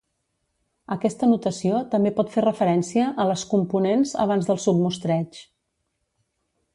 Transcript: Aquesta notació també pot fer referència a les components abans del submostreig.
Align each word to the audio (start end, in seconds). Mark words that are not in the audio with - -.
Aquesta 0.95 1.27
notació 1.33 1.81
també 1.91 2.13
pot 2.21 2.33
fer 2.37 2.43
referència 2.45 3.11
a 3.25 3.29
les 3.33 3.43
components 3.53 4.15
abans 4.25 4.49
del 4.51 4.63
submostreig. 4.65 5.43